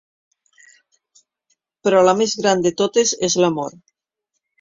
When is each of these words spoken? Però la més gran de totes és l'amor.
Però 1.87 1.99
la 2.07 2.15
més 2.21 2.33
gran 2.39 2.65
de 2.69 2.73
totes 2.81 3.13
és 3.29 3.37
l'amor. 3.45 3.77